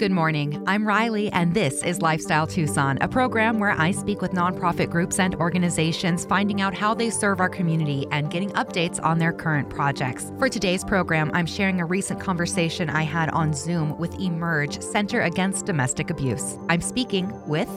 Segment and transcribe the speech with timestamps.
[0.00, 0.64] Good morning.
[0.66, 5.18] I'm Riley, and this is Lifestyle Tucson, a program where I speak with nonprofit groups
[5.18, 9.68] and organizations, finding out how they serve our community and getting updates on their current
[9.68, 10.32] projects.
[10.38, 15.20] For today's program, I'm sharing a recent conversation I had on Zoom with Emerge Center
[15.20, 16.56] Against Domestic Abuse.
[16.70, 17.68] I'm speaking with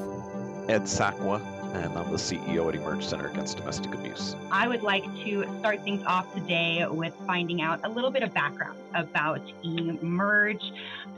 [0.69, 1.41] Ed Sakwa,
[1.73, 4.37] and I'm the CEO at Emerge Center Against Domestic Abuse.
[4.49, 8.33] I would like to start things off today with finding out a little bit of
[8.33, 10.71] background about Emerge,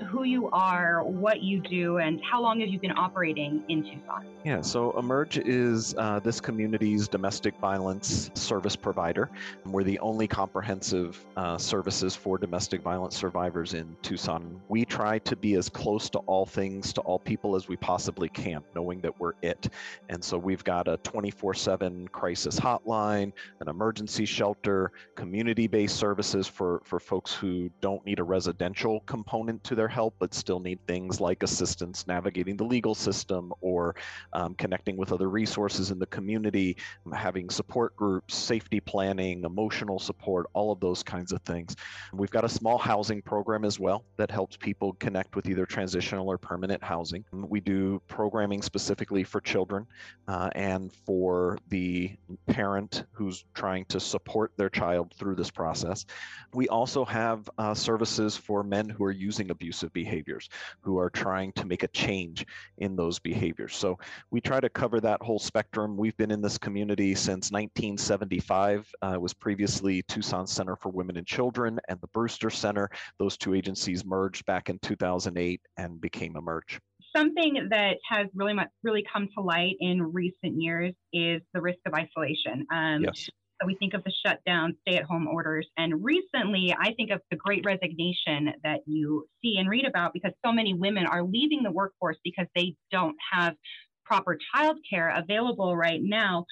[0.04, 4.26] who you are, what you do, and how long have you been operating in Tucson?
[4.44, 9.32] Yeah, so Emerge is uh, this community's domestic violence service provider.
[9.66, 14.62] We're the only comprehensive uh, services for domestic violence survivors in Tucson.
[14.70, 18.30] We try to be as close to all things to all people as we possibly
[18.30, 19.70] can, knowing that we're it.
[20.10, 26.48] And so we've got a 24 7 crisis hotline, an emergency shelter, community based services
[26.48, 30.80] for, for folks who don't need a residential component to their help, but still need
[30.88, 33.96] things like assistance navigating the legal system or
[34.34, 36.78] um, connecting with other resources in the community,
[37.14, 41.76] having support groups, safety planning, emotional support, all of those kinds of things.
[42.14, 46.30] We've got a small housing program as well that helps people connect with either transitional
[46.30, 47.24] or permanent housing.
[47.32, 49.86] We do programming specifically for children.
[50.28, 52.16] Uh, and for the
[52.48, 56.06] parent who's trying to support their child through this process.
[56.54, 60.48] We also have uh, services for men who are using abusive behaviors,
[60.80, 62.46] who are trying to make a change
[62.78, 63.76] in those behaviors.
[63.76, 63.98] So
[64.32, 65.98] we try to cover that whole spectrum.
[65.98, 68.90] We've been in this community since 1975.
[69.04, 72.90] Uh, it was previously Tucson Center for Women and Children and the Brewster Center.
[73.20, 76.80] Those two agencies merged back in 2008 and became Emerge
[77.16, 81.80] something that has really much really come to light in recent years is the risk
[81.86, 82.66] of isolation.
[82.74, 83.30] Um, yes.
[83.62, 87.64] So we think of the shutdown, stay-at-home orders, and recently I think of the Great
[87.66, 92.18] Resignation that you see and read about because so many women are leaving the workforce
[92.24, 93.56] because they don't have
[94.04, 96.46] proper childcare available right now.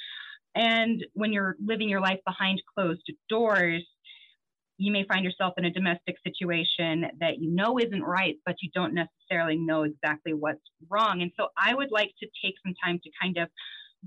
[0.55, 3.83] And when you're living your life behind closed doors,
[4.77, 8.69] you may find yourself in a domestic situation that you know isn't right, but you
[8.73, 11.21] don't necessarily know exactly what's wrong.
[11.21, 13.49] And so I would like to take some time to kind of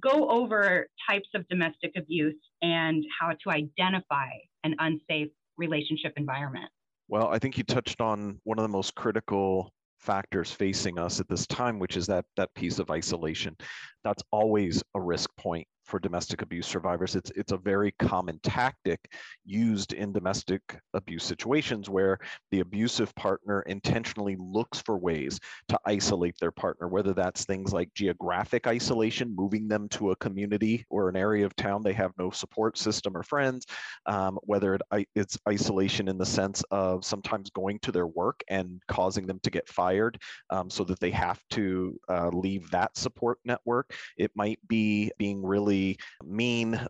[0.00, 4.28] go over types of domestic abuse and how to identify
[4.64, 6.68] an unsafe relationship environment.
[7.08, 11.28] Well, I think you touched on one of the most critical factors facing us at
[11.28, 13.56] this time, which is that that piece of isolation.
[14.04, 17.16] That's always a risk point for domestic abuse survivors.
[17.16, 19.12] It's it's a very common tactic
[19.44, 20.60] used in domestic
[20.94, 22.18] abuse situations where
[22.50, 25.38] the abusive partner intentionally looks for ways
[25.68, 30.84] to isolate their partner, whether that's things like geographic isolation, moving them to a community
[30.90, 33.66] or an area of town they have no support system or friends,
[34.06, 38.80] um, whether it, it's isolation in the sense of sometimes going to their work and
[38.88, 40.18] causing them to get fired
[40.50, 43.94] um, so that they have to uh, leave that support network.
[44.16, 45.75] It might be being really
[46.24, 46.80] mean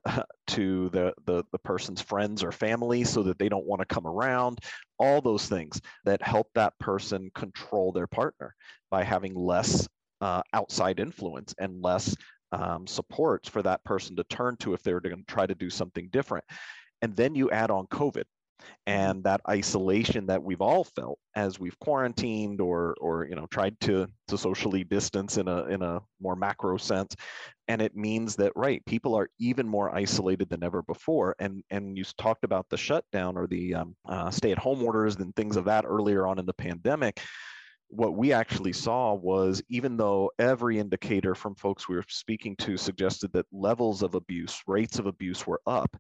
[0.49, 4.07] to the, the, the person's friends or family so that they don't want to come
[4.07, 4.59] around
[4.99, 8.55] all those things that help that person control their partner
[8.91, 9.89] by having less
[10.21, 12.15] uh, outside influence and less
[12.53, 15.69] um, supports for that person to turn to if they're going to try to do
[15.69, 16.45] something different.
[17.03, 18.25] And then you add on covid
[18.87, 23.79] and that isolation that we've all felt as we've quarantined or or you know tried
[23.81, 27.15] to to socially distance in a in a more macro sense.
[27.69, 31.35] And it means that right people are even more isolated than ever before.
[31.39, 35.17] And and you talked about the shutdown or the um, uh, stay at home orders
[35.17, 37.21] and things of that earlier on in the pandemic.
[37.89, 42.77] What we actually saw was even though every indicator from folks we were speaking to
[42.77, 45.97] suggested that levels of abuse rates of abuse were up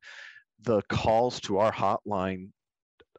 [0.63, 2.51] the calls to our hotline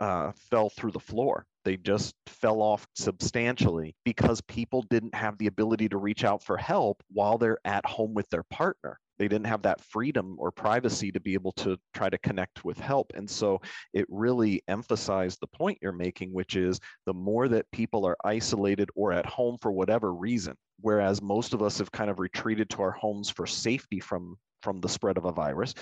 [0.02, 1.46] uh, fell through the floor.
[1.66, 6.58] They just fell off substantially because people didn't have the ability to reach out for
[6.58, 9.00] help while they're at home with their partner.
[9.20, 12.80] They didn't have that freedom or privacy to be able to try to connect with
[12.80, 13.12] help.
[13.16, 13.60] And so
[13.94, 18.90] it really emphasized the point you're making, which is the more that people are isolated
[18.96, 22.82] or at home for whatever reason, whereas most of us have kind of retreated to
[22.84, 25.74] our homes for safety from from the spread of a virus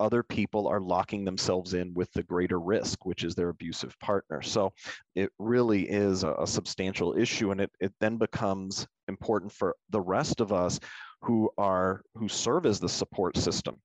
[0.00, 4.42] other people are locking themselves in with the greater risk, which is their abusive partner.
[4.42, 4.72] So
[5.14, 10.00] it really is a, a, substantial issue, and it, it then becomes important for the
[10.00, 10.80] rest of us
[11.22, 13.76] who are who serve as the support system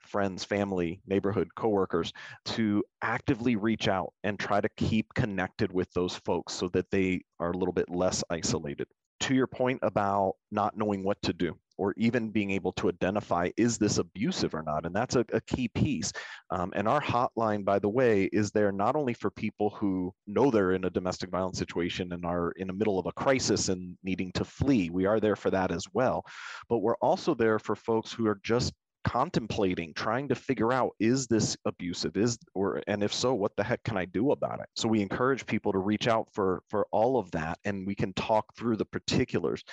[0.00, 2.12] friends family neighborhood coworkers
[2.44, 7.20] to actively reach out and try to keep connected with those folks so that they
[7.40, 8.86] are a little bit less isolated
[9.20, 13.50] to your point about not knowing what to do or even being able to identify
[13.56, 14.86] is this abusive or not?
[14.86, 16.12] And that's a, a key piece.
[16.50, 20.50] Um, and our hotline by the way is there not only for people who know
[20.50, 23.96] they're in a domestic violence situation and are in the middle of a crisis and
[24.02, 26.24] needing to flee we are there for that as well.
[26.68, 28.72] But we're also there for folks who are just
[29.04, 32.16] contemplating trying to figure out is this abusive?
[32.16, 34.66] Is or and if so what the heck can i do about it?
[34.76, 38.12] So we encourage people to reach out for for all of that and we can
[38.14, 39.64] talk through the particulars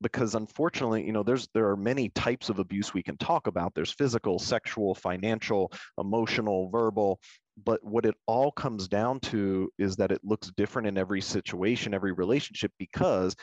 [0.00, 3.74] because unfortunately you know there's there are many types of abuse we can talk about.
[3.74, 7.20] There's physical sexual financial emotional verbal
[7.64, 11.94] but what it all comes down to is that it looks different in every situation
[11.94, 13.34] every relationship because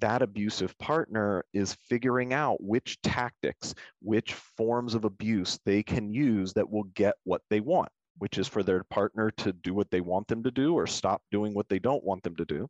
[0.00, 6.52] that abusive partner is figuring out which tactics which forms of abuse they can use
[6.52, 10.00] that will get what they want which is for their partner to do what they
[10.00, 12.68] want them to do or stop doing what they don't want them to do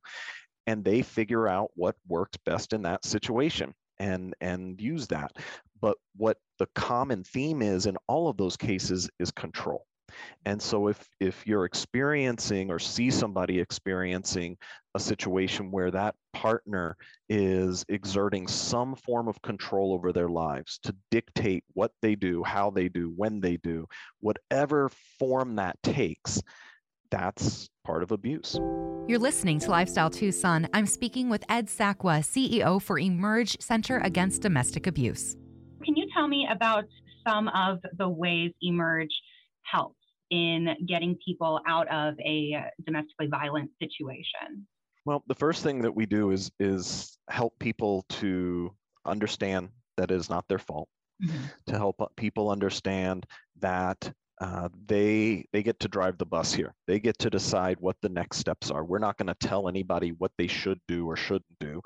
[0.69, 5.33] and they figure out what works best in that situation and and use that.
[5.81, 9.87] But what the common theme is in all of those cases is control.
[10.45, 14.59] And so if if you're experiencing or see somebody experiencing
[14.95, 16.99] a situation where that partner
[17.31, 22.69] is exerting some form of control over their lives to dictate what they do, how
[22.69, 23.87] they do, when they do,
[24.21, 26.43] whatever form that takes,
[27.11, 28.61] that's part of abuse.
[29.09, 30.69] You're listening to Lifestyle Tucson.
[30.75, 35.37] I'm speaking with Ed Sakwa, CEO for Emerge Center Against Domestic Abuse.
[35.83, 36.85] Can you tell me about
[37.27, 39.09] some of the ways Emerge
[39.63, 39.97] helps
[40.31, 44.67] in getting people out of a domestically violent situation?
[45.07, 48.71] Well, the first thing that we do is is help people to
[49.07, 50.91] understand that it is not their fault.
[51.25, 51.45] Mm-hmm.
[51.69, 53.25] To help people understand
[53.61, 56.75] that uh, they they get to drive the bus here.
[56.87, 58.85] They get to decide what the next steps are.
[58.85, 61.83] We're not going to tell anybody what they should do or shouldn't do.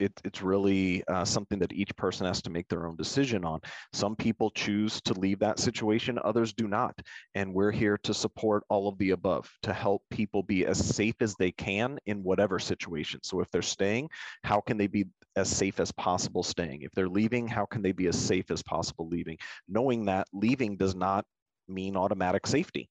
[0.00, 3.60] It, it's really uh, something that each person has to make their own decision on.
[3.92, 6.98] Some people choose to leave that situation, others do not.
[7.36, 11.14] And we're here to support all of the above to help people be as safe
[11.20, 13.20] as they can in whatever situation.
[13.22, 14.10] So if they're staying,
[14.42, 15.04] how can they be
[15.36, 16.82] as safe as possible staying?
[16.82, 19.38] If they're leaving, how can they be as safe as possible leaving?
[19.68, 21.24] Knowing that leaving does not
[21.68, 22.88] mean automatic safety.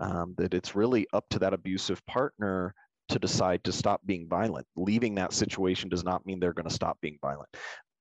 [0.00, 0.16] Mm-hmm.
[0.16, 2.74] Um, that it's really up to that abusive partner
[3.08, 4.66] to decide to stop being violent.
[4.76, 7.48] Leaving that situation does not mean they're going to stop being violent,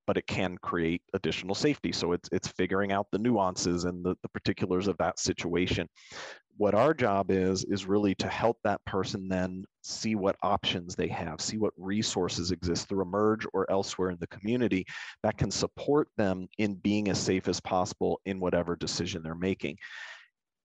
[0.08, 1.92] but it can create additional safety.
[1.92, 5.88] So it's it's figuring out the nuances and the, the particulars of that situation.
[6.58, 11.10] What our job is is really to help that person then see what options they
[11.10, 14.86] have, see what resources exist through Emerge or elsewhere in the community
[15.22, 19.78] that can support them in being as safe as possible in whatever decision they're making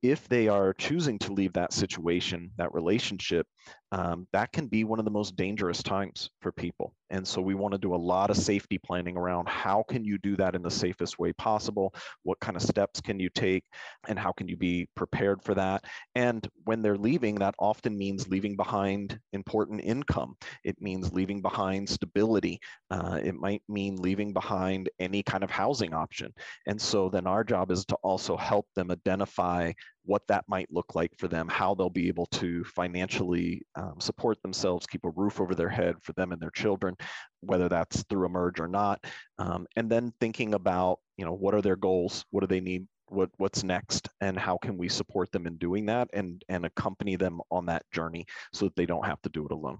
[0.02, 3.46] if they are choosing to leave that situation, that relationship,
[3.92, 6.94] um, that can be one of the most dangerous times for people.
[7.10, 10.16] And so we want to do a lot of safety planning around how can you
[10.18, 11.92] do that in the safest way possible?
[12.22, 13.64] What kind of steps can you take?
[14.06, 15.84] And how can you be prepared for that?
[16.14, 20.36] And when they're leaving, that often means leaving behind important income.
[20.62, 22.60] It means leaving behind stability.
[22.90, 26.32] Uh, it might mean leaving behind any kind of housing option.
[26.66, 29.72] And so then our job is to also help them identify
[30.10, 34.42] what that might look like for them, how they'll be able to financially um, support
[34.42, 36.96] themselves, keep a roof over their head for them and their children,
[37.42, 38.98] whether that's through Emerge or not.
[39.38, 42.24] Um, and then thinking about, you know, what are their goals?
[42.32, 42.88] What do they need?
[43.06, 47.14] What, what's next and how can we support them in doing that and, and accompany
[47.14, 49.78] them on that journey so that they don't have to do it alone.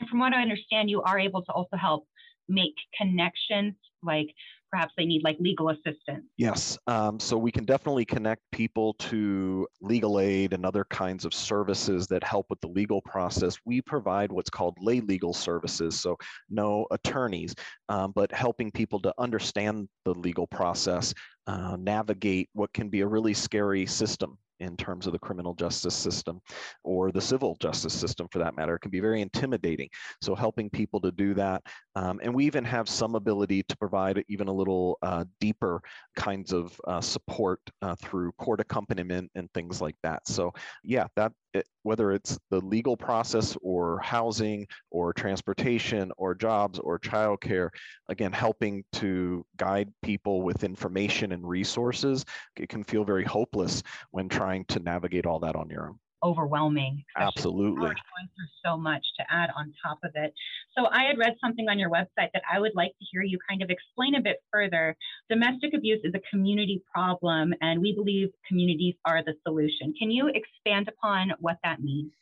[0.00, 2.06] And from what I understand, you are able to also help
[2.48, 4.28] make connections like
[4.70, 6.24] perhaps they need like legal assistance?
[6.36, 6.76] Yes.
[6.86, 12.06] Um, so we can definitely connect people to legal aid and other kinds of services
[12.08, 13.56] that help with the legal process.
[13.64, 15.98] We provide what's called lay legal services.
[15.98, 16.16] So
[16.50, 17.54] no attorneys,
[17.88, 21.14] um, but helping people to understand the legal process,
[21.46, 25.94] uh, navigate what can be a really scary system in terms of the criminal justice
[25.94, 26.40] system
[26.84, 28.74] or the civil justice system for that matter.
[28.76, 29.88] It can be very intimidating.
[30.22, 31.62] So helping people to do that.
[31.94, 35.80] Um, and we even have some ability to provide even a little uh, deeper
[36.14, 40.26] kinds of uh, support uh, through court accompaniment and things like that.
[40.26, 46.78] So yeah, that it, whether it's the legal process or housing or transportation or jobs
[46.78, 47.70] or childcare,
[48.08, 52.24] again, helping to guide people with information and resources,
[52.56, 57.04] it can feel very hopeless when trying to navigate all that on your own overwhelming.
[57.16, 57.86] Absolutely.
[57.86, 60.34] Going through so much to add on top of it.
[60.76, 63.38] So I had read something on your website that I would like to hear you
[63.48, 64.96] kind of explain a bit further.
[65.30, 69.94] Domestic abuse is a community problem, and we believe communities are the solution.
[69.98, 72.12] Can you expand upon what that means?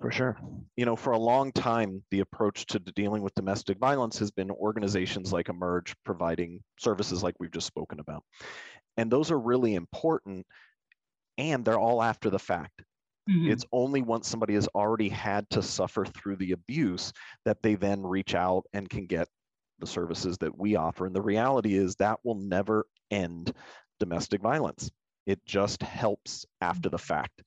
[0.00, 0.38] For sure.
[0.76, 4.50] You know, for a long time, the approach to dealing with domestic violence has been
[4.50, 8.24] organizations like Emerge providing services like we've just spoken about.
[8.96, 10.46] And those are really important,
[11.36, 12.82] and they're all after the fact.
[13.28, 13.50] Mm-hmm.
[13.50, 17.12] It's only once somebody has already had to suffer through the abuse
[17.44, 19.28] that they then reach out and can get
[19.78, 21.06] the services that we offer.
[21.06, 23.52] And the reality is that will never end
[23.98, 24.90] domestic violence.
[25.26, 27.42] It just helps after the fact.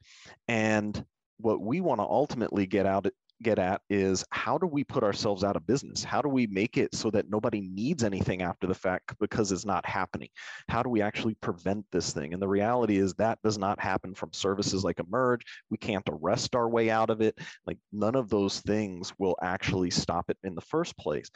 [0.47, 1.03] And
[1.37, 3.07] what we want to ultimately get out
[3.43, 6.03] get at is how do we put ourselves out of business?
[6.03, 9.65] How do we make it so that nobody needs anything after the fact because it's
[9.65, 10.29] not happening?
[10.69, 12.33] How do we actually prevent this thing?
[12.33, 15.41] And the reality is that does not happen from services like Emerge.
[15.69, 17.37] We can't arrest our way out of it.
[17.67, 21.29] Like none of those things will actually stop it in the first place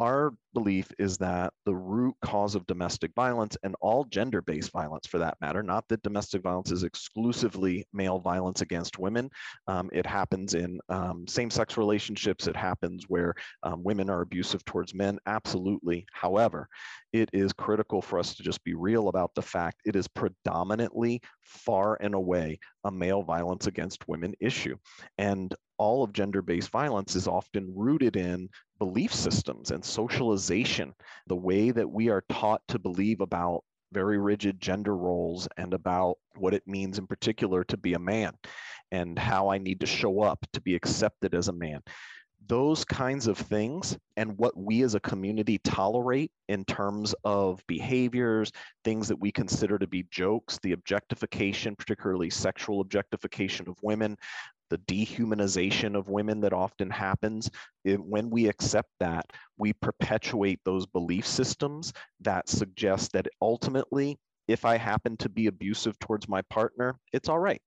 [0.00, 5.06] our belief is that the root cause of domestic violence and all gender based violence
[5.06, 9.30] for that matter, not that domestic violence is exclusively male violence against women.
[9.66, 14.64] Um, it happens in um, same sex relationships, it happens where um, women are abusive
[14.64, 16.06] towards men, absolutely.
[16.12, 16.68] However,
[17.12, 21.20] it is critical for us to just be real about the fact it is predominantly
[21.42, 24.76] far and away a male violence against women issue.
[25.18, 30.94] And all of gender based violence is often rooted in belief systems and socialization,
[31.26, 36.16] the way that we are taught to believe about very rigid gender roles and about
[36.36, 38.32] what it means in particular to be a man
[38.90, 41.80] and how I need to show up to be accepted as a man.
[42.46, 48.52] Those kinds of things and what we as a community tolerate in terms of behaviors,
[48.84, 54.16] things that we consider to be jokes, the objectification, particularly sexual objectification of women,
[54.70, 57.50] the dehumanization of women that often happens,
[57.84, 59.26] it, when we accept that,
[59.58, 64.18] we perpetuate those belief systems that suggest that ultimately,
[64.48, 67.60] if I happen to be abusive towards my partner, it's all right.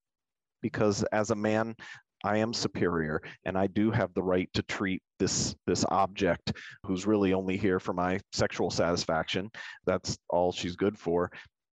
[0.61, 1.75] Because as a man,
[2.23, 7.05] I am superior and I do have the right to treat this this object who's
[7.05, 9.51] really only here for my sexual satisfaction.
[9.85, 11.31] That's all she's good for.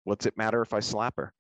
[0.06, 1.34] What's it matter if I slap her?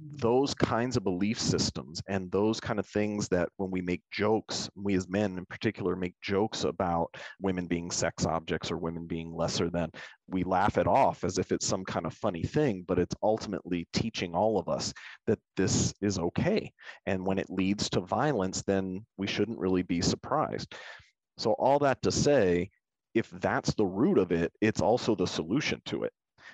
[0.00, 4.68] Those kinds of belief systems and those kind of things that when we make jokes,
[4.74, 9.34] we as men in particular make jokes about women being sex objects or women being
[9.34, 9.90] lesser than,
[10.28, 13.86] we laugh it off as if it's some kind of funny thing, but it's ultimately
[13.92, 14.92] teaching all of us
[15.26, 16.72] that this is okay.
[17.06, 20.74] And when it leads to violence, then we shouldn't really be surprised.
[21.36, 22.70] So, all that to say,
[23.14, 26.12] if that's the root of it, it's also the solution to it,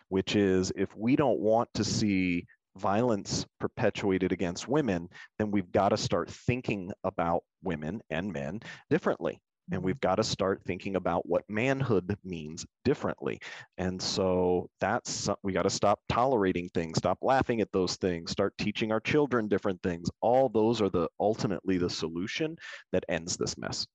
[0.09, 2.47] which is if we don't want to see
[2.77, 5.09] violence perpetuated against women,
[5.39, 9.41] then we've got to start thinking about women and men differently.
[9.71, 9.87] And mm-hmm.
[9.87, 13.41] we've got to start thinking about what manhood means differently.
[13.79, 18.55] And so that's, we got to stop tolerating things, stop laughing at those things, start
[18.59, 20.11] teaching our children different things.
[20.21, 22.57] All those are the ultimately the solution
[22.93, 23.87] that ends this mess.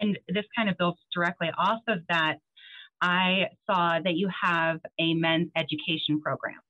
[0.00, 2.36] And this kind of builds directly off of that.
[3.00, 6.60] I saw that you have a men's education program.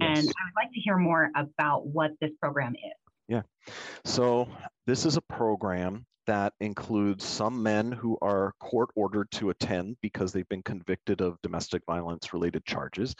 [0.00, 0.18] And.
[0.18, 2.92] I would like to hear more about what this program is.
[3.28, 3.42] Yeah.
[4.04, 4.48] So,
[4.86, 10.30] this is a program that includes some men who are court ordered to attend because
[10.30, 13.14] they've been convicted of domestic violence related charges.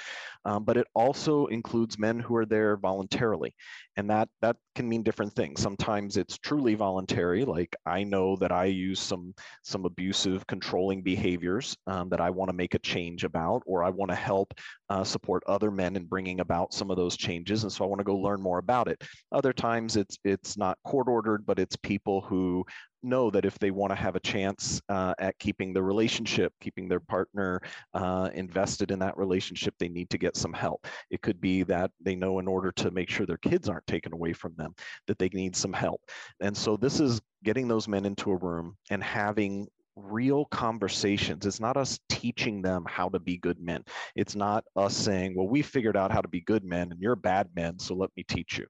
[0.45, 3.55] Um, but it also includes men who are there voluntarily.
[3.97, 5.61] And that, that can mean different things.
[5.61, 9.35] Sometimes it's truly voluntary, like I know that I use some,
[9.65, 13.89] some abusive, controlling behaviors um, that I want to make a change about, or I
[13.89, 14.53] want to help
[14.91, 17.63] uh, support other men in bringing about some of those changes.
[17.63, 19.03] And so I want to go learn more about it.
[19.33, 22.67] Other times it's, it's not court ordered, but it's people who
[23.03, 26.89] know that if they want to have a chance uh, at keeping the relationship, keeping
[26.89, 27.61] their partner
[27.95, 30.87] uh, invested in that relationship, they need to get some help.
[31.11, 34.13] It could be that they know in order to make sure their kids aren't taken
[34.13, 34.75] away from them,
[35.07, 36.01] that they need some help.
[36.41, 41.45] And so this is getting those men into a room and having real conversations.
[41.45, 43.83] It's not us teaching them how to be good men.
[44.15, 47.17] It's not us saying, well, we figured out how to be good men and you're
[47.17, 48.67] bad men, so let me teach you.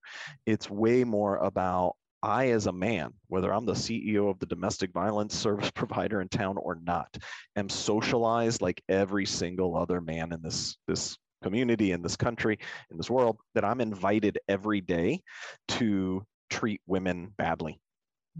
[0.46, 4.92] It's way more about I, as a man, whether I'm the CEO of the domestic
[4.92, 7.16] violence service provider in town or not,
[7.56, 12.58] am socialized like every single other man in this, this community, in this country,
[12.90, 15.22] in this world, that I'm invited every day
[15.68, 17.80] to treat women badly.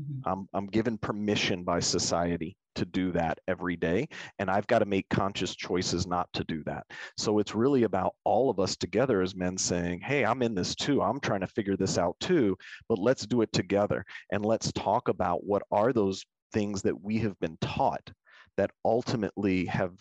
[0.01, 0.29] Mm-hmm.
[0.29, 4.09] I'm, I'm given permission by society to do that every day.
[4.39, 6.87] And I've got to make conscious choices not to do that.
[7.17, 10.75] So it's really about all of us together as men saying, hey, I'm in this
[10.75, 11.03] too.
[11.03, 12.57] I'm trying to figure this out too,
[12.89, 14.05] but let's do it together.
[14.33, 18.11] And let's talk about what are those things that we have been taught
[18.57, 19.93] that ultimately have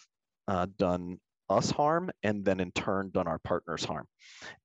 [0.48, 1.20] uh, done
[1.50, 4.06] us harm and then in turn done our partners harm.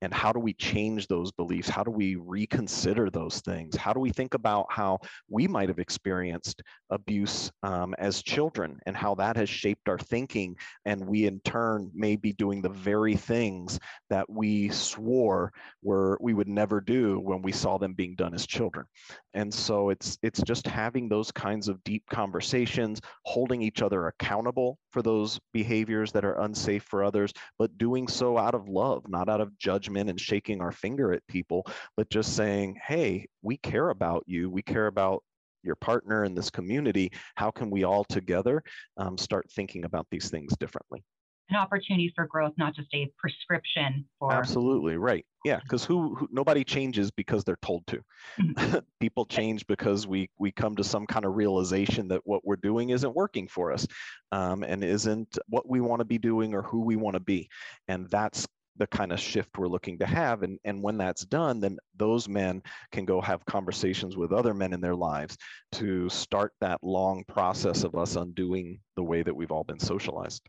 [0.01, 1.69] And how do we change those beliefs?
[1.69, 3.77] How do we reconsider those things?
[3.77, 4.99] How do we think about how
[5.29, 10.57] we might have experienced abuse um, as children and how that has shaped our thinking?
[10.85, 13.79] And we in turn may be doing the very things
[14.11, 18.47] that we swore were we would never do when we saw them being done as
[18.47, 18.87] children.
[19.35, 24.79] And so it's it's just having those kinds of deep conversations holding each other accountable
[24.93, 29.29] for those behaviors that are unsafe for others, but doing so out of love, not
[29.29, 33.91] out of judgment and shaking our finger at people, but just saying, hey, we care
[33.91, 34.51] about you.
[34.51, 35.23] We care about
[35.63, 37.13] your partner in this community.
[37.37, 38.63] How can we all together
[38.97, 41.05] um, start thinking about these things differently?
[41.53, 44.33] An opportunity for growth, not just a prescription for.
[44.33, 45.25] Absolutely right.
[45.45, 48.01] Yeah, because who, who, nobody changes because they're told to.
[48.41, 48.79] Mm-hmm.
[49.01, 52.91] People change because we we come to some kind of realization that what we're doing
[52.91, 53.87] isn't working for us,
[54.31, 57.49] um, and isn't what we want to be doing or who we want to be,
[57.89, 61.61] and that's the kind of shift we're looking to have and, and when that's done
[61.61, 65.37] then those men can go have conversations with other men in their lives
[65.73, 70.43] to start that long process of us undoing the way that we've all been socialized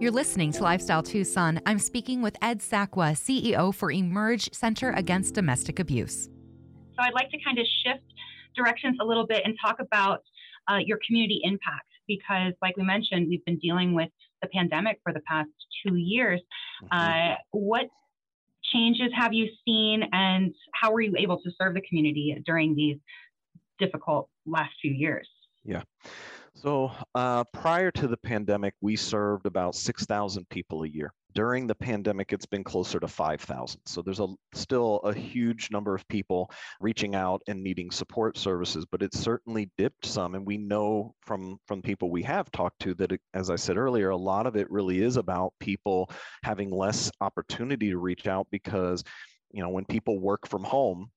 [0.00, 1.60] you're listening to Lifestyle Tucson.
[1.66, 6.30] I'm speaking with Ed Sakwa, CEO for Emerge Center Against Domestic Abuse.
[6.94, 8.04] So I'd like to kind of shift
[8.56, 10.22] directions a little bit and talk about
[10.70, 14.08] uh, your community impact because, like we mentioned, we've been dealing with
[14.40, 15.50] the pandemic for the past
[15.86, 16.40] two years.
[16.84, 17.32] Mm-hmm.
[17.32, 17.90] Uh, what
[18.72, 22.96] changes have you seen, and how were you able to serve the community during these
[23.78, 25.28] difficult last few years?
[25.62, 25.82] Yeah.
[26.62, 31.10] So uh, prior to the pandemic, we served about 6,000 people a year.
[31.34, 33.80] During the pandemic, it's been closer to 5,000.
[33.86, 38.84] So there's a, still a huge number of people reaching out and needing support services,
[38.92, 40.34] but it's certainly dipped some.
[40.34, 43.78] And we know from, from people we have talked to that, it, as I said
[43.78, 46.10] earlier, a lot of it really is about people
[46.42, 49.02] having less opportunity to reach out because,
[49.50, 51.10] you know, when people work from home,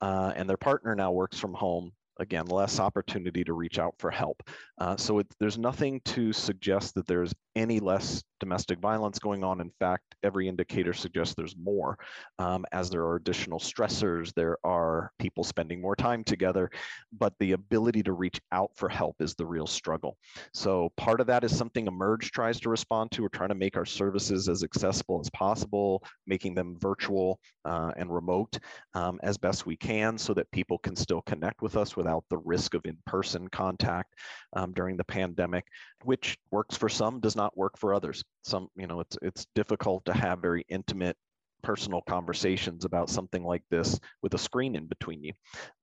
[0.00, 4.10] uh, and their partner now works from home, again, less opportunity to reach out for
[4.10, 4.42] help.
[4.78, 9.60] Uh, so it, there's nothing to suggest that there's any less domestic violence going on.
[9.60, 11.98] In fact, every indicator suggests there's more
[12.38, 16.70] um, as there are additional stressors, there are people spending more time together,
[17.12, 20.16] but the ability to reach out for help is the real struggle.
[20.54, 23.22] So part of that is something Emerge tries to respond to.
[23.22, 28.12] We're trying to make our services as accessible as possible, making them virtual uh, and
[28.12, 28.58] remote
[28.94, 32.38] um, as best we can so that people can still connect with us without the
[32.38, 34.14] risk of in-person contact
[34.54, 35.64] um, during the pandemic,
[36.04, 38.24] which works for some, does not work for others.
[38.44, 41.16] Some, you know, it's it's difficult to have very intimate
[41.62, 45.32] personal conversations about something like this with a screen in between you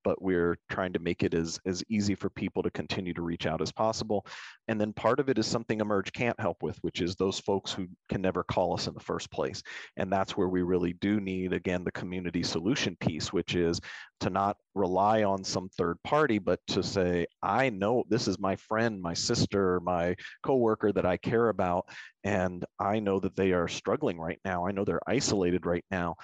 [0.07, 3.45] but we're trying to make it as, as easy for people to continue to reach
[3.45, 4.25] out as possible.
[4.69, 7.73] And then part of it is something Emerge can't help with, which is those folks
[7.73, 9.61] who can never call us in the first place.
[9.97, 13.81] And that's where we really do need, again, the community solution piece, which is
[14.21, 18.55] to not rely on some third party, but to say, I know this is my
[18.55, 21.85] friend, my sister, my coworker that I care about,
[22.23, 24.65] and I know that they are struggling right now.
[24.65, 26.15] I know they're isolated right now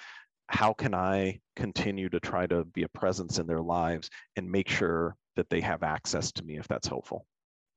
[0.48, 4.68] how can I continue to try to be a presence in their lives and make
[4.68, 7.26] sure that they have access to me if that's helpful?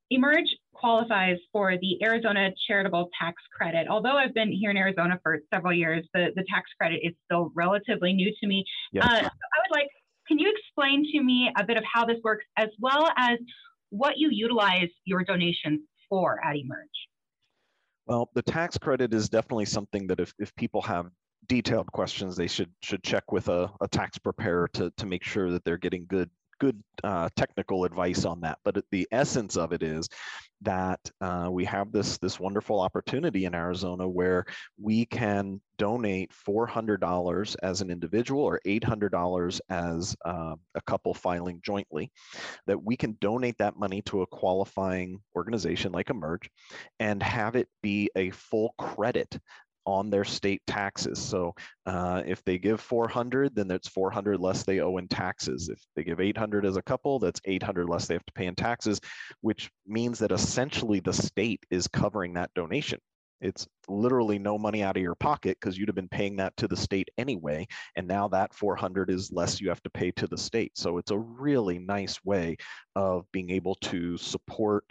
[0.09, 3.87] Emerge qualifies for the Arizona Charitable Tax Credit.
[3.89, 7.51] Although I've been here in Arizona for several years, the, the tax credit is still
[7.55, 8.63] relatively new to me.
[8.93, 9.05] Yes.
[9.05, 9.87] Uh, I would like,
[10.27, 13.37] can you explain to me a bit of how this works as well as
[13.89, 16.87] what you utilize your donations for at Emerge?
[18.05, 21.07] Well, the tax credit is definitely something that if, if people have
[21.47, 25.51] detailed questions, they should should check with a, a tax preparer to to make sure
[25.51, 28.59] that they're getting good good uh, technical advice on that.
[28.63, 30.07] But the essence of it is
[30.61, 34.45] that uh, we have this this wonderful opportunity in Arizona where
[34.81, 42.11] we can donate $400 as an individual or $800 as uh, a couple filing jointly.
[42.65, 46.49] That we can donate that money to a qualifying organization like Emerge
[46.99, 49.37] and have it be a full credit
[49.87, 51.17] on their state taxes.
[51.17, 55.69] So uh, if they give 400, then that's 400 less they owe in taxes.
[55.69, 58.55] If they give 800 as a couple, that's 800 less they have to pay in
[58.55, 58.99] taxes,
[59.39, 62.99] which means that essentially the state is covering that donation.
[63.39, 66.67] It's literally no money out of your pocket because you'd have been paying that to
[66.67, 67.67] the state anyway.
[67.95, 70.71] And now that 400 is less you have to pay to the state.
[70.75, 72.57] So it's a really nice way
[72.95, 74.83] of being able to support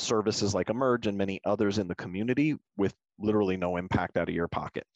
[0.00, 4.34] services like Emerge and many others in the community with literally no impact out of
[4.34, 4.86] your pocket.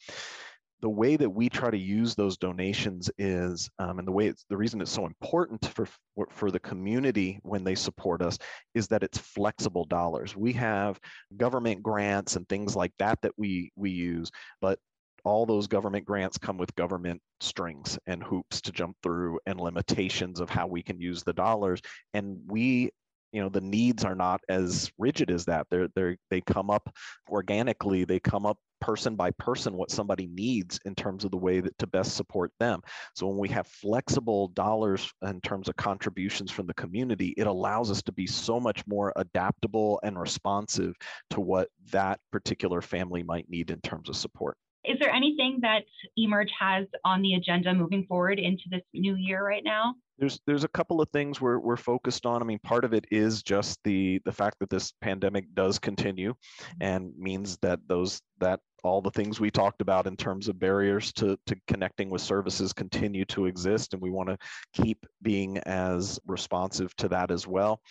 [0.81, 4.45] the way that we try to use those donations is, um, and the way it's
[4.49, 5.87] the reason it's so important for
[6.29, 8.37] for the community when they support us
[8.75, 10.35] is that it's flexible dollars.
[10.35, 10.99] We have
[11.37, 14.29] government grants and things like that that we we use,
[14.61, 14.77] but
[15.23, 20.39] all those government grants come with government strings and hoops to jump through and limitations
[20.39, 21.81] of how we can use the dollars
[22.13, 22.91] and we
[23.31, 25.67] you know the needs are not as rigid as that.
[25.69, 26.93] They're they they come up
[27.29, 31.59] organically they come up person by person what somebody needs in terms of the way
[31.59, 32.81] that to best support them.
[33.15, 37.89] So when we have flexible dollars in terms of contributions from the community it allows
[37.89, 40.95] us to be so much more adaptable and responsive
[41.31, 44.57] to what that particular family might need in terms of support.
[44.85, 45.83] Is there anything that
[46.15, 50.63] emerge has on the agenda moving forward into this new year right now there's there's
[50.63, 52.41] a couple of things we're we're focused on.
[52.41, 56.33] I mean, part of it is just the the fact that this pandemic does continue,
[56.33, 56.83] mm-hmm.
[56.83, 61.11] and means that those that all the things we talked about in terms of barriers
[61.13, 64.37] to, to connecting with services continue to exist, and we want to
[64.73, 67.81] keep being as responsive to that as well.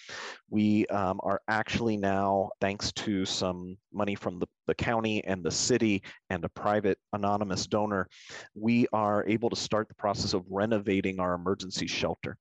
[0.51, 5.51] We um, are actually now, thanks to some money from the, the county and the
[5.51, 8.09] city and a private anonymous donor,
[8.55, 12.37] we are able to start the process of renovating our emergency shelter,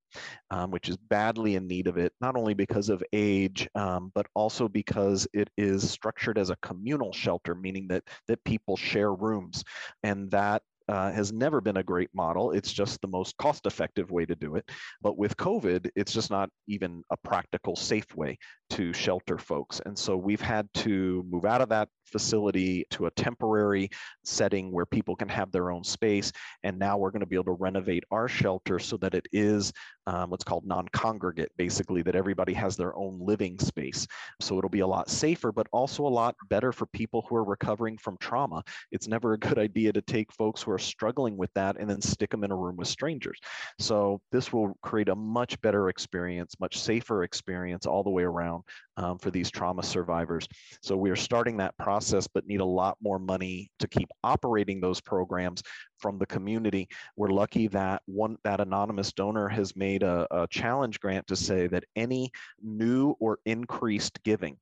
[0.51, 4.25] um, which is badly in need of it, not only because of age, um, but
[4.35, 9.63] also because it is structured as a communal shelter, meaning that, that people share rooms.
[10.03, 12.51] And that uh, has never been a great model.
[12.51, 14.69] It's just the most cost effective way to do it.
[15.01, 18.37] But with COVID, it's just not even a practical, safe way
[18.71, 19.81] to shelter folks.
[19.85, 23.89] And so we've had to move out of that facility to a temporary
[24.23, 26.31] setting where people can have their own space.
[26.63, 29.71] And now we're going to be able to renovate our shelter so that it is
[30.07, 34.07] um, what's called non congregate, basically, that everybody has their own living space.
[34.41, 37.43] So it'll be a lot safer, but also a lot better for people who are
[37.43, 38.63] recovering from trauma.
[38.91, 42.01] It's never a good idea to take folks who are struggling with that and then
[42.01, 43.39] stick them in a room with strangers.
[43.79, 48.63] So this will create a much better experience, much safer experience all the way around
[48.97, 50.47] um, for these trauma survivors.
[50.81, 54.79] So we are starting that process, but need a lot more money to keep operating
[54.79, 55.61] those programs
[55.99, 56.87] from the community.
[57.15, 61.67] We're lucky that one that anonymous donor has made a, a challenge grant to say
[61.67, 64.57] that any new or increased giving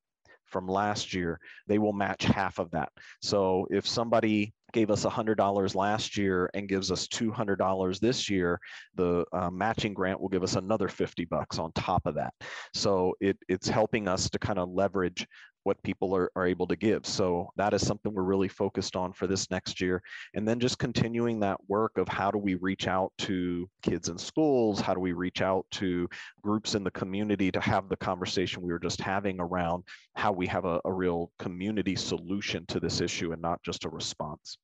[0.52, 2.90] from last year, they will match half of that.
[3.22, 8.60] So if somebody gave us $100 last year and gives us $200 this year,
[8.96, 12.34] the uh, matching grant will give us another 50 bucks on top of that.
[12.74, 15.28] So it, it's helping us to kind of leverage
[15.64, 17.06] what people are, are able to give.
[17.06, 20.02] So that is something we're really focused on for this next year.
[20.34, 24.18] And then just continuing that work of how do we reach out to kids in
[24.18, 24.80] schools?
[24.82, 26.10] How do we reach out to
[26.42, 29.84] groups in the community to have the conversation we were just having around
[30.16, 33.90] how we have a, a real community solution to this issue and not just a
[33.90, 34.58] response.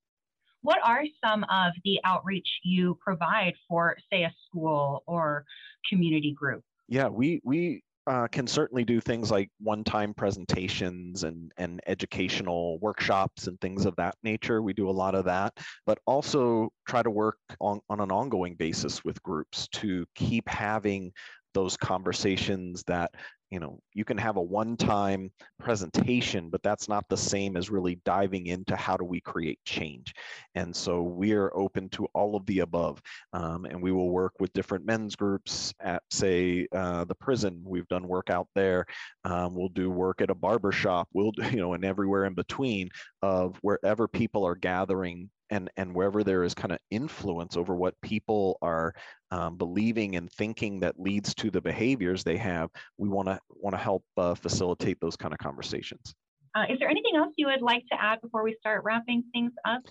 [0.61, 5.45] What are some of the outreach you provide for, say, a school or
[5.87, 6.63] community group?
[6.87, 13.47] Yeah, we we uh, can certainly do things like one-time presentations and, and educational workshops
[13.47, 14.61] and things of that nature.
[14.61, 15.53] We do a lot of that,
[15.85, 21.11] but also try to work on, on an ongoing basis with groups to keep having
[21.53, 23.11] those conversations that
[23.51, 27.99] you know you can have a one-time presentation but that's not the same as really
[28.05, 30.13] diving into how do we create change.
[30.55, 33.01] And so we are open to all of the above
[33.33, 37.61] um, and we will work with different men's groups at say uh, the prison.
[37.65, 38.85] We've done work out there.
[39.23, 41.07] Um, we'll do work at a barber shop.
[41.13, 42.89] We'll you know and everywhere in between
[43.21, 47.99] of wherever people are gathering and and wherever there is kind of influence over what
[48.01, 48.93] people are
[49.31, 53.73] um, believing and thinking that leads to the behaviors they have we want to want
[53.73, 56.15] to help uh, facilitate those kind of conversations.
[56.55, 59.51] Uh, is there anything else you would like to add before we start wrapping things
[59.65, 59.81] up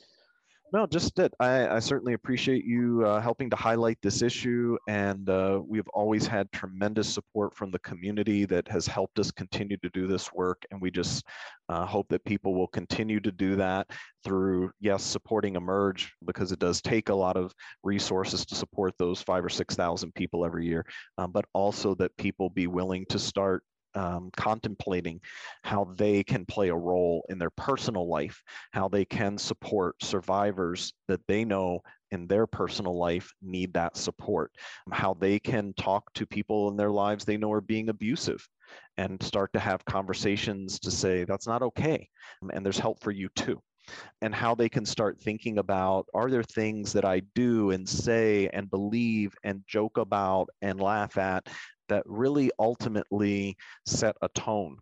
[0.72, 4.76] no, just that I, I certainly appreciate you uh, helping to highlight this issue.
[4.88, 9.76] And uh, we've always had tremendous support from the community that has helped us continue
[9.78, 10.64] to do this work.
[10.70, 11.24] And we just
[11.68, 13.88] uh, hope that people will continue to do that
[14.24, 19.22] through, yes, supporting Emerge, because it does take a lot of resources to support those
[19.22, 20.84] five or 6,000 people every year,
[21.18, 23.62] um, but also that people be willing to start
[23.96, 25.20] um, contemplating
[25.64, 30.92] how they can play a role in their personal life, how they can support survivors
[31.08, 31.80] that they know
[32.12, 34.52] in their personal life need that support,
[34.92, 38.46] how they can talk to people in their lives they know are being abusive
[38.96, 42.08] and start to have conversations to say that's not okay
[42.52, 43.60] and there's help for you too.
[44.20, 48.48] And how they can start thinking about are there things that I do and say
[48.52, 51.48] and believe and joke about and laugh at
[51.88, 54.78] that really ultimately set a tone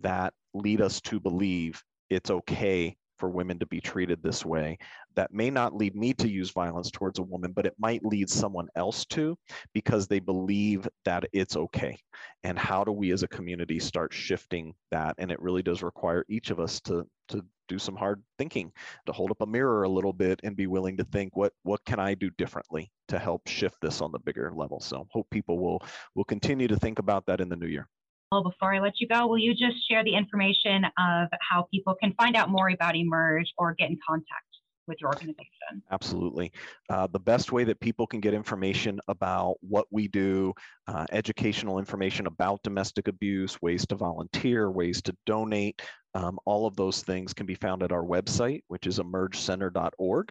[0.00, 4.78] that lead us to believe it's okay for women to be treated this way
[5.14, 8.30] that may not lead me to use violence towards a woman, but it might lead
[8.30, 9.36] someone else to
[9.74, 12.00] because they believe that it's okay.
[12.42, 15.14] And how do we as a community start shifting that?
[15.18, 18.72] And it really does require each of us to, to do some hard thinking,
[19.06, 21.84] to hold up a mirror a little bit and be willing to think what what
[21.84, 24.80] can I do differently to help shift this on the bigger level.
[24.80, 25.82] So hope people will
[26.16, 27.88] will continue to think about that in the new year.
[28.32, 31.96] Well, before I let you go, will you just share the information of how people
[32.00, 34.44] can find out more about Emerge or get in contact
[34.86, 35.82] with your organization?
[35.90, 36.52] Absolutely.
[36.88, 40.52] Uh, the best way that people can get information about what we do,
[40.86, 45.82] uh, educational information about domestic abuse, ways to volunteer, ways to donate,
[46.14, 50.28] um, all of those things can be found at our website, which is emergecenter.org.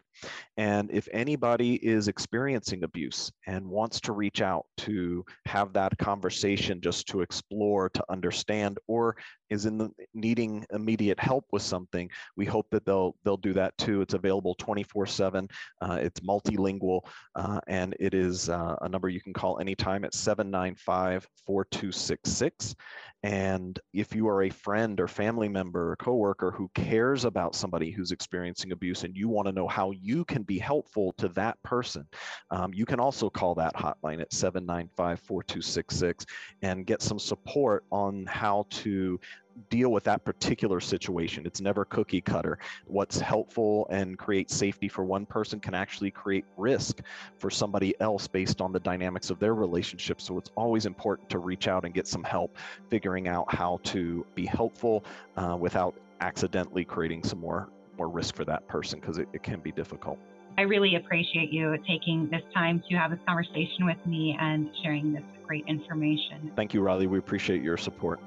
[0.56, 6.80] And if anybody is experiencing abuse and wants to reach out to have that conversation
[6.80, 9.16] just to explore, to understand, or
[9.48, 13.76] is in the needing immediate help with something, we hope that they'll they'll do that
[13.78, 14.02] too.
[14.02, 15.50] It's available 24/7.
[15.80, 17.00] Uh, it's multilingual,
[17.34, 22.76] uh, and it is uh, a number you can call anytime at 795-4266.
[23.22, 27.54] And if you are a friend or family member or a coworker who cares about
[27.54, 31.28] somebody who's experiencing abuse and you want to know how you can be helpful to
[31.30, 32.06] that person,
[32.50, 36.24] um, you can also call that hotline at 795-4266
[36.62, 39.18] and get some support on how to
[39.68, 41.46] deal with that particular situation.
[41.46, 42.58] It's never cookie cutter.
[42.86, 47.00] What's helpful and create safety for one person can actually create risk
[47.38, 50.20] for somebody else based on the dynamics of their relationship.
[50.20, 52.56] So it's always important to reach out and get some help
[52.88, 55.04] figuring out how to be helpful
[55.36, 59.60] uh, without accidentally creating some more more risk for that person because it, it can
[59.60, 60.18] be difficult.
[60.56, 65.12] I really appreciate you taking this time to have this conversation with me and sharing
[65.12, 66.50] this great information.
[66.56, 67.06] Thank you, Riley.
[67.06, 68.20] We appreciate your support.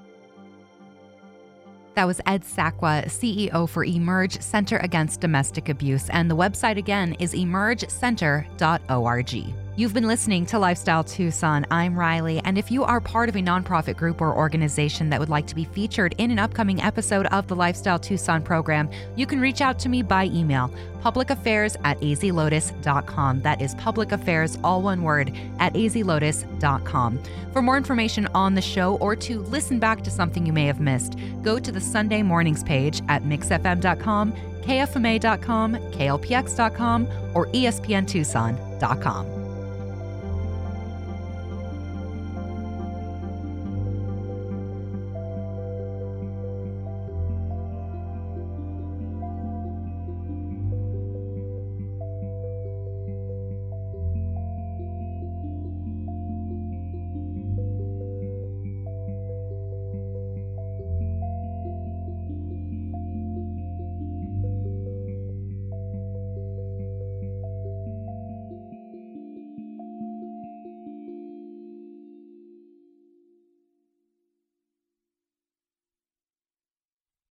[1.96, 7.14] That was Ed Sakwa, CEO for Emerge Center Against Domestic Abuse, and the website again
[7.20, 9.54] is emergecenter.org.
[9.76, 11.66] You've been listening to Lifestyle Tucson.
[11.72, 15.30] I'm Riley, and if you are part of a nonprofit group or organization that would
[15.30, 19.42] like to be featured in an upcoming episode of the Lifestyle Tucson program, you can
[19.42, 23.42] reach out to me by email publicaffairs at azlotus.com.
[23.42, 27.20] That is public affairs, all one word, at azlotus.com.
[27.52, 30.82] For more information on the show or to listen back to something you may have
[30.82, 39.33] missed, go to the Sunday mornings page at mixfm.com, kfma.com, klpx.com, or espntucson.com.